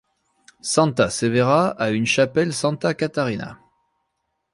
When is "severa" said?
1.11-1.75